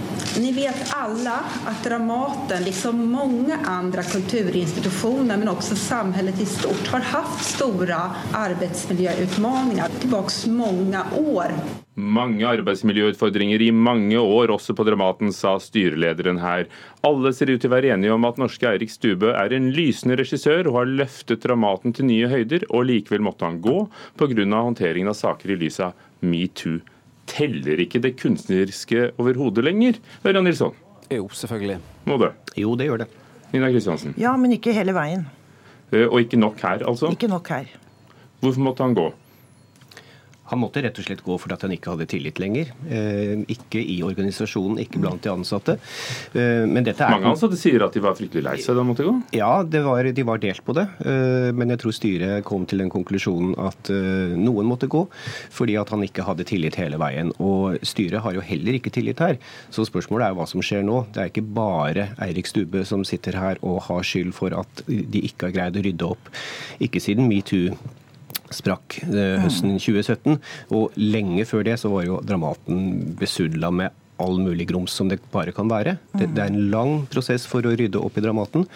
Ni 0.41 0.55
vet 0.57 0.95
alle 0.97 1.35
at 1.69 1.85
Dramaten, 1.85 2.65
liksom 2.65 3.03
mange 3.13 3.59
andre 3.69 4.03
kulturinstitutioner, 4.03 5.37
men 5.37 5.53
også 5.53 5.77
samhället 5.77 6.41
i 6.41 6.47
stort, 6.49 6.89
har 6.95 7.05
hatt 7.13 7.45
store 7.45 7.99
arbeidsmiljøutfordringer 8.41 10.01
tillbaka 10.01 10.57
mange 10.57 11.05
år. 11.21 11.53
Mange 11.93 12.47
arbeidsmiljøutfordringer 12.49 13.61
i 13.61 13.69
mange 13.71 14.17
år, 14.17 14.49
også 14.55 14.73
på 14.73 14.87
Dramaten, 14.89 15.29
sa 15.37 15.59
styrelederen 15.61 16.39
her. 16.41 16.65
Alle 17.05 17.35
ser 17.37 17.53
ut 17.53 17.61
til 17.61 17.69
å 17.69 17.75
være 17.75 17.91
enige 17.93 18.15
om 18.15 18.25
at 18.25 18.41
norske 18.41 18.65
Eirik 18.71 18.89
Stubø 18.89 19.35
er 19.37 19.53
en 19.53 19.69
lysende 19.77 20.17
regissør 20.17 20.71
og 20.71 20.79
har 20.79 20.95
løftet 21.03 21.45
Dramaten 21.45 21.93
til 21.93 22.09
nye 22.09 22.31
høyder, 22.33 22.65
og 22.73 22.87
likevel 22.89 23.27
måtte 23.29 23.45
han 23.45 23.61
gå 23.61 23.77
pga. 24.17 24.47
håndteringen 24.49 25.13
av 25.13 25.21
saker 25.21 25.53
i 25.53 25.61
lys 25.61 25.81
av 25.81 25.93
metoo. 26.25 26.81
Teller 27.29 27.85
ikke 27.85 28.01
det 28.01 28.17
kunstneriske 28.17 29.13
overhodet 29.21 29.65
lenger, 29.65 30.01
Ørjan 30.25 30.45
Nilsson? 30.45 30.73
Jo, 31.13 31.29
selvfølgelig. 31.29 31.79
Må 32.09 32.17
det? 32.17 32.33
Jo, 32.57 32.75
det 32.75 32.89
gjør 32.89 33.05
det. 33.05 33.09
Nina 33.53 33.69
Kristiansen? 33.69 34.15
Ja, 34.17 34.33
men 34.41 34.55
ikke 34.57 34.73
hele 34.73 34.95
veien. 34.97 35.27
Eh, 35.93 36.07
og 36.09 36.23
ikke 36.25 36.41
nok 36.41 36.61
her, 36.65 36.87
altså? 36.89 37.13
Ikke 37.13 37.29
nok 37.29 37.49
her. 37.53 37.69
Hvorfor 38.41 38.65
måtte 38.65 38.83
han 38.83 38.97
gå? 38.97 39.11
Han 40.53 40.61
måtte 40.61 40.83
rett 40.85 40.99
og 41.01 41.07
slett 41.07 41.23
gå 41.25 41.37
fordi 41.41 41.57
han 41.65 41.73
ikke 41.73 41.95
hadde 41.95 42.07
tillit 42.13 42.41
lenger. 42.43 42.73
Eh, 42.93 43.41
ikke 43.55 43.81
i 43.81 43.97
organisasjonen, 44.05 44.77
ikke 44.83 45.01
blant 45.01 45.25
de 45.25 45.31
ansatte. 45.33 45.79
Eh, 46.37 46.67
men 46.69 46.85
dette 46.85 47.07
er 47.07 47.15
Mange 47.17 47.33
ansatte 47.33 47.57
sier 47.57 47.81
at 47.87 47.97
de 47.97 48.03
var 48.05 48.19
fryktelig 48.19 48.45
lei 48.45 48.57
seg 48.61 48.77
da 48.77 48.83
han 48.85 48.91
måtte 48.91 49.07
gå? 49.07 49.15
Ja, 49.39 49.63
var, 49.65 50.11
de 50.13 50.27
var 50.29 50.43
delt 50.43 50.61
på 50.67 50.77
det. 50.77 50.85
Eh, 51.09 51.49
men 51.57 51.73
jeg 51.73 51.81
tror 51.81 51.97
styret 51.97 52.45
kom 52.49 52.67
til 52.69 52.85
den 52.85 52.93
konklusjonen 52.93 53.57
at 53.63 53.89
noen 53.93 54.69
måtte 54.69 54.89
gå 54.93 55.03
fordi 55.53 55.79
at 55.81 55.91
han 55.93 56.05
ikke 56.05 56.27
hadde 56.27 56.45
tillit 56.49 56.77
hele 56.81 57.01
veien. 57.01 57.33
Og 57.41 57.81
styret 57.87 58.21
har 58.27 58.37
jo 58.37 58.45
heller 58.45 58.77
ikke 58.77 58.93
tillit 58.93 59.25
her. 59.25 59.41
Så 59.73 59.87
spørsmålet 59.89 60.29
er 60.29 60.37
hva 60.37 60.47
som 60.51 60.65
skjer 60.65 60.85
nå. 60.85 61.03
Det 61.15 61.25
er 61.25 61.33
ikke 61.33 61.47
bare 61.57 62.11
Eirik 62.23 62.51
Stubbe 62.51 62.85
som 62.89 63.07
sitter 63.09 63.41
her 63.41 63.63
og 63.65 63.81
har 63.89 64.05
skyld 64.05 64.37
for 64.37 64.53
at 64.59 64.85
de 64.87 65.25
ikke 65.25 65.49
har 65.49 65.57
greid 65.57 65.81
å 65.81 65.87
rydde 65.89 66.13
opp. 66.13 66.33
Ikke 66.85 67.01
siden 67.01 67.31
metoo 67.31 67.73
sprakk 68.57 69.01
eh, 69.09 69.41
høsten 69.43 69.79
2017. 69.79 70.39
Og 70.77 70.95
lenge 71.01 71.47
før 71.49 71.67
det 71.67 71.79
så 71.83 71.93
var 71.93 72.07
jo 72.09 72.21
Dramaten 72.27 73.17
besudla 73.19 73.73
med 73.75 73.99
all 74.23 74.39
mulig 74.41 74.69
grums 74.71 74.95
som 74.95 75.09
det 75.11 75.19
bare 75.33 75.55
kan 75.55 75.71
være. 75.71 75.97
Det, 76.13 76.29
det, 76.37 76.45
er 76.45 76.53
en 76.53 76.71
lang 76.73 76.93
prosess 77.13 77.47
for 77.49 77.65
å 77.67 77.75
rydde 77.79 78.01
opp 78.01 78.19
i 78.19 78.25
Dramaten. 78.25 78.67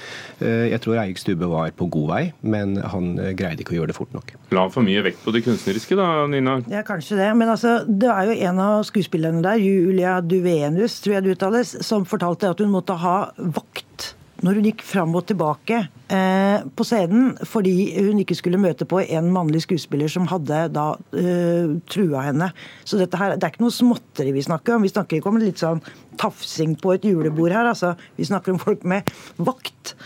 Eh, 0.40 0.72
jeg 0.72 0.82
tror 0.84 1.00
Eirik 1.02 1.20
Stube 1.22 1.48
var 1.50 1.72
på 1.76 1.88
god 1.92 2.08
vei, 2.10 2.22
men 2.42 2.76
han 2.94 3.12
eh, 3.22 3.32
greide 3.38 3.62
ikke 3.62 3.76
å 3.76 3.80
gjøre 3.80 3.92
det 3.92 3.98
fort 3.98 4.16
nok. 4.16 4.34
La 4.56 4.66
for 4.72 4.86
mye 4.86 5.04
vekt 5.06 5.22
på 5.24 5.34
det 5.36 5.44
kunstneriske 5.46 5.98
da, 5.98 6.08
Nina? 6.30 6.58
Ja, 6.72 6.82
kanskje 6.86 7.20
det. 7.20 7.30
Men 7.38 7.52
altså, 7.52 7.78
det 7.86 8.10
er 8.12 8.30
jo 8.30 8.38
en 8.50 8.62
av 8.66 8.86
skuespillerne 8.88 9.44
der, 9.44 9.62
Julia 9.62 10.18
Duvenius, 10.24 11.00
tror 11.04 11.18
jeg 11.18 11.26
det 11.26 11.36
uttales, 11.36 11.76
som 11.86 12.08
fortalte 12.08 12.50
at 12.50 12.62
hun 12.62 12.72
måtte 12.74 12.98
ha 13.04 13.18
vakt 13.36 14.15
når 14.46 14.60
hun 14.60 14.68
gikk 14.68 14.82
fram 14.86 15.14
og 15.18 15.26
tilbake 15.26 15.80
eh, 16.14 16.62
på 16.78 16.86
scenen 16.86 17.32
fordi 17.48 17.74
hun 17.98 18.20
ikke 18.22 18.36
skulle 18.38 18.60
møte 18.62 18.86
på 18.88 19.00
en 19.02 19.32
mannlig 19.34 19.64
skuespiller 19.66 20.10
som 20.12 20.28
hadde 20.30 20.60
da 20.74 20.86
eh, 21.18 21.74
trua 21.90 22.22
henne. 22.28 22.52
Så 22.86 23.00
dette 23.00 23.18
her, 23.18 23.34
det 23.34 23.46
er 23.46 23.54
ikke 23.54 23.64
noe 23.66 23.74
småtteri 23.74 24.34
vi 24.36 24.44
snakker 24.46 24.76
om. 24.76 24.86
Vi 24.86 24.92
snakker 24.94 25.18
ikke 25.18 25.32
om 25.32 25.40
litt 25.42 25.62
sånn 25.62 25.82
tafsing 26.20 26.76
på 26.80 26.94
et 26.94 27.04
julebord 27.04 27.52
her. 27.52 27.66
altså. 27.66 27.96
Vi 28.16 28.28
snakker 28.28 28.54
om 28.54 28.62
folk 28.62 28.86
med 28.88 29.10
vakt. 29.36 29.96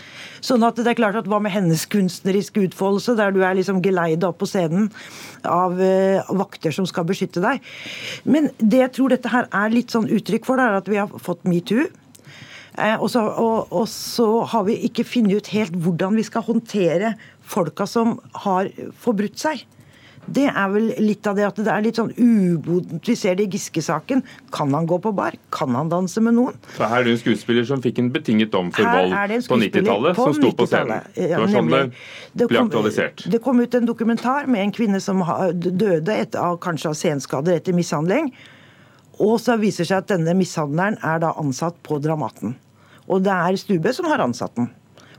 Sånn 0.41 0.65
at 0.65 0.79
det 0.79 0.89
er 0.89 0.97
klart 0.97 1.19
at 1.19 1.29
Hva 1.29 1.37
med 1.43 1.53
hennes 1.53 1.85
kunstneriske 1.89 2.65
utfoldelse, 2.65 3.15
der 3.19 3.33
du 3.33 3.43
er 3.45 3.55
liksom 3.57 3.81
geleida 3.85 4.31
opp 4.31 4.41
på 4.41 4.49
scenen 4.49 4.89
av 5.45 5.77
eh, 5.81 6.33
vakter 6.33 6.73
som 6.73 6.87
skal 6.89 7.05
beskytte 7.07 7.43
deg? 7.43 7.61
Men 8.25 8.49
det 8.57 8.81
jeg 8.81 8.95
tror 8.97 9.13
dette 9.13 9.31
her 9.31 9.49
er 9.53 9.73
litt 9.73 9.93
sånn 9.93 10.09
uttrykk 10.09 10.49
for, 10.49 10.57
det 10.57 10.65
er 10.65 10.79
at 10.81 10.89
vi 10.89 10.99
har 10.99 11.13
fått 11.21 11.45
metoo. 11.45 11.85
Eh, 12.77 12.95
og 12.95 13.09
så, 13.11 13.25
og, 13.27 13.67
og 13.75 13.87
så 13.91 14.29
har 14.53 14.65
vi 14.69 14.79
ikke 14.87 15.07
funnet 15.07 15.41
ut 15.41 15.51
helt 15.55 15.75
hvordan 15.75 16.15
vi 16.19 16.25
skal 16.27 16.45
håndtere 16.47 17.15
folka 17.51 17.87
som 17.89 18.19
har 18.45 18.71
forbrutt 19.03 19.39
seg. 19.41 19.65
Det 20.31 20.45
er 20.47 20.67
vel 20.69 20.91
litt 21.01 21.25
av 21.27 21.35
det 21.35 21.45
at 21.47 21.57
det 21.59 21.71
er 21.71 21.81
litt 21.83 21.97
sånn 21.97 22.11
ubodent. 22.13 23.01
Vi 23.07 23.15
ser 23.17 23.35
det 23.39 23.47
i 23.47 23.55
Giske-saken. 23.55 24.21
Kan 24.53 24.73
han 24.77 24.85
gå 24.87 24.99
på 25.01 25.11
bar? 25.17 25.35
Kan 25.53 25.75
han 25.75 25.89
danse 25.91 26.21
med 26.23 26.37
noen? 26.37 26.59
Så 26.75 26.85
Her 26.85 27.01
er 27.01 27.09
det 27.09 27.15
en 27.15 27.21
skuespiller 27.23 27.65
som 27.67 27.81
fikk 27.83 27.99
en 28.03 28.11
betinget 28.13 28.53
dom 28.53 28.69
for 28.75 28.85
vold 28.85 29.15
på 29.49 29.59
90-tallet, 29.65 30.21
som 30.21 30.37
sto 30.37 30.53
på 30.55 30.69
scenen. 30.69 31.09
det 31.17 31.33
var 31.33 31.51
sånn 31.51 31.73
det 32.37 32.47
ble 32.47 32.63
aktualisert. 32.63 33.25
Det 33.33 33.41
kom 33.43 33.59
ut 33.59 33.75
en 33.75 33.89
dokumentar 33.89 34.47
med 34.47 34.67
en 34.67 34.73
kvinne 34.75 35.01
som 35.03 35.25
døde 35.57 36.15
etter, 36.15 36.57
kanskje 36.61 36.93
av 36.93 36.99
senskader 37.01 37.57
etter 37.57 37.75
mishandling. 37.75 38.31
Og 39.21 39.37
så 39.41 39.57
viser 39.61 39.85
det 39.85 39.91
seg 39.91 40.03
at 40.03 40.11
denne 40.15 40.35
mishandleren 40.37 40.97
er 41.05 41.21
da 41.21 41.35
ansatt 41.39 41.77
på 41.85 41.99
Dramaten. 42.01 42.55
Og 43.11 43.23
det 43.25 43.33
er 43.33 43.59
Stube 43.59 43.93
som 43.93 44.07
har 44.09 44.23
ansatt 44.23 44.55
den. 44.57 44.69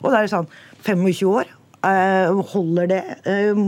Og 0.02 0.10
det 0.10 0.22
er 0.22 0.32
sånn 0.32 0.48
25 0.82 1.28
år. 1.30 1.50
Eh, 1.86 2.40
holder 2.52 2.90
det? 2.90 3.02
Eh, 3.26 3.58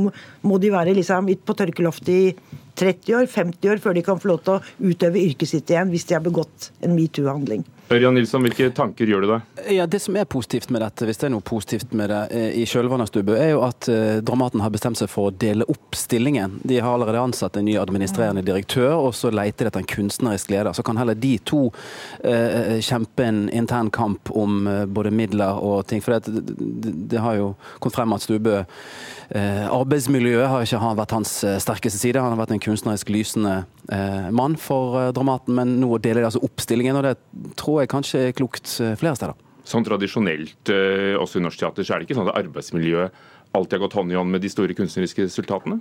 må 0.47 0.59
de 0.63 0.71
være 0.75 0.95
liksom 0.95 1.31
på 1.47 1.57
tørkeloftet 1.59 2.15
i 2.15 2.35
30 2.79 3.21
år, 3.21 3.27
50 3.31 3.71
år, 3.71 3.83
før 3.83 3.95
de 3.95 4.03
kan 4.07 4.19
få 4.19 4.33
lov 4.33 4.43
til 4.47 4.57
å 4.57 4.91
utøve 4.91 5.23
yrket 5.23 5.51
sitt 5.51 5.71
igjen 5.71 5.91
hvis 5.91 6.07
de 6.09 6.17
har 6.17 6.23
begått 6.23 6.71
en 6.83 6.95
metoo-handling? 6.95 7.63
Ørjan 7.93 8.15
Nilsson, 8.17 8.41
hvilke 8.41 8.71
tanker 8.73 9.09
gjør 9.09 9.25
du 9.25 9.29
deg? 9.29 9.49
Ja, 9.75 9.85
Det 9.87 9.99
som 10.01 10.17
er 10.17 10.25
positivt 10.25 10.71
med 10.73 10.81
dette, 10.81 11.05
hvis 11.05 11.19
det 11.21 11.27
er 11.29 11.33
noe 11.35 11.45
positivt 11.45 11.93
med 11.93 12.09
det 12.09 12.21
eh, 12.33 12.57
i 12.63 12.65
kjølvannet 12.65 13.05
av 13.05 13.11
Stubbe, 13.11 13.35
er 13.37 13.51
jo 13.53 13.61
at 13.67 13.89
eh, 13.93 14.21
Dramaten 14.25 14.63
har 14.65 14.73
bestemt 14.73 14.97
seg 14.97 15.11
for 15.13 15.29
å 15.29 15.35
dele 15.45 15.67
opp 15.69 15.99
stillingen. 15.99 16.57
De 16.65 16.79
har 16.81 16.95
allerede 16.97 17.21
ansatt 17.21 17.59
en 17.61 17.67
ny 17.69 17.77
administrerende 17.81 18.45
direktør, 18.47 18.95
og 18.97 19.13
så 19.17 19.29
leter 19.35 19.67
de 19.67 19.73
etter 19.73 19.85
en 19.85 19.91
kunstnerisk 19.91 20.55
leder. 20.55 20.73
Så 20.73 20.85
kan 20.87 20.97
heller 20.97 21.19
de 21.19 21.35
to 21.45 21.67
eh, 22.25 22.81
kjempe 22.81 23.27
en 23.29 23.45
intern 23.53 23.93
kamp 23.93 24.33
om 24.33 24.65
eh, 24.71 24.85
både 24.89 25.13
midler 25.13 25.61
og 25.61 25.85
ting. 25.91 26.01
For 26.05 26.17
det, 26.17 26.41
det, 27.13 27.21
har 27.21 27.37
jo 27.37 27.53
kommet 27.85 27.99
frem 28.01 28.17
at 28.17 28.25
Stubbe 28.25 28.57
eh, 29.29 29.69
Arbeidsmiljøet 29.69 30.49
har 30.49 30.65
ikke 30.65 30.97
vært 31.03 31.17
hans 31.19 31.37
sterkeste 31.61 32.01
side. 32.01 32.23
Han 32.23 32.33
har 32.33 32.41
vært 32.47 32.57
en 32.57 32.65
kunstnerisk 32.65 33.13
lysende 33.13 33.61
eh, 33.93 34.33
mann 34.33 34.57
for 34.57 35.13
Dramaten, 35.13 35.53
men 35.61 35.77
nå 35.85 36.01
deler 36.01 36.25
de 36.25 36.33
altså 36.33 36.43
opp 36.49 36.65
stillingen, 36.65 36.97
og 36.97 37.11
det 37.11 37.17
tror 37.61 37.74
jeg 37.83 37.93
kanskje 37.93 38.27
er 38.29 38.37
klokt 38.37 38.77
eh, 38.81 38.95
flere 39.01 39.19
steder. 39.19 39.41
Sånn 39.65 39.87
tradisjonelt 39.87 40.73
eh, 40.73 41.15
også 41.17 41.41
i 41.41 41.45
norsk 41.47 41.63
teater 41.63 41.87
så 41.87 41.95
er 41.95 42.03
det 42.03 42.09
ikke 42.09 42.19
sånn 42.21 42.29
at 42.29 42.39
arbeidsmiljøet 42.43 43.23
alltid 43.55 43.77
har 43.77 43.85
gått 43.87 43.99
hånd 43.99 44.13
i 44.13 44.19
hånd 44.19 44.35
med 44.35 44.43
de 44.45 44.51
store 44.53 44.75
kunstneriske 44.77 45.29
resultatene? 45.29 45.81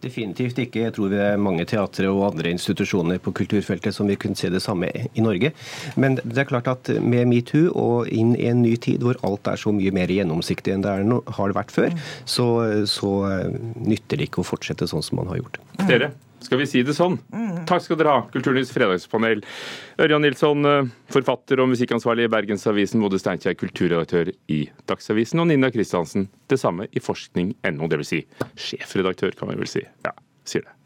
Definitivt 0.00 0.56
ikke. 0.62 0.86
Jeg 0.86 0.94
tror 0.96 1.10
vi 1.12 1.18
er 1.20 1.40
mange 1.40 1.66
teatre 1.68 2.08
og 2.08 2.22
andre 2.30 2.52
institusjoner 2.54 3.18
på 3.20 3.34
kulturfeltet 3.36 3.92
som 3.92 4.08
vil 4.08 4.16
kunne 4.20 4.38
se 4.38 4.48
det 4.52 4.62
samme 4.64 4.88
i 4.88 5.24
Norge. 5.24 5.52
Men 6.00 6.16
det 6.22 6.38
er 6.40 6.48
klart 6.48 6.70
at 6.72 6.88
med 7.04 7.28
metoo 7.28 7.68
og 7.76 8.08
inn 8.08 8.32
i 8.38 8.48
en 8.48 8.62
ny 8.64 8.76
tid 8.80 9.04
hvor 9.04 9.20
alt 9.26 9.50
er 9.52 9.60
så 9.60 9.74
mye 9.76 9.92
mer 9.92 10.12
gjennomsiktig 10.12 10.72
enn 10.72 10.86
det 10.86 10.94
er, 10.94 11.04
har 11.36 11.52
det 11.52 11.58
vært 11.58 11.74
før, 11.74 12.00
så, 12.24 12.48
så 12.88 13.12
eh, 13.28 13.60
nytter 13.76 14.20
det 14.20 14.30
ikke 14.30 14.44
å 14.44 14.50
fortsette 14.54 14.88
sånn 14.88 15.04
som 15.04 15.20
man 15.20 15.28
har 15.34 15.42
gjort. 15.42 15.60
Dere, 15.84 16.14
skal 16.40 16.60
vi 16.60 16.66
si 16.68 16.82
det 16.86 16.96
sånn? 16.96 17.18
Takk 17.68 17.84
skal 17.84 17.98
dere 18.00 18.14
ha, 18.14 18.24
Kulturnytts 18.32 18.72
fredagspanel. 18.74 19.44
Ørjan 20.00 20.24
Nilsson, 20.24 20.64
eh, 20.66 20.90
forfatter 21.12 21.60
og 21.60 21.70
musikkansvarlig 21.74 22.26
i 22.28 22.32
Bergensavisen, 22.32 23.02
Mode 23.02 23.20
Steinkjer, 23.20 23.58
kulturredaktør 23.60 24.32
i 24.48 24.62
Dagsavisen, 24.90 25.42
og 25.42 25.50
Nina 25.52 25.70
Kristiansen, 25.70 26.28
det 26.48 26.60
samme 26.62 26.88
i 26.90 27.04
forskning.no, 27.04 27.88
dvs. 27.92 28.10
Si 28.10 28.24
sjefredaktør, 28.56 29.36
kan 29.36 29.52
vi 29.52 29.60
vel 29.60 29.70
si. 29.70 29.84
Ja, 30.06 30.16
sier 30.48 30.66
det. 30.66 30.79